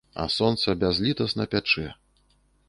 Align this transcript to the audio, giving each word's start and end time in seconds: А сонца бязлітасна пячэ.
А 0.21 0.23
сонца 0.35 0.73
бязлітасна 0.83 1.47
пячэ. 1.53 1.85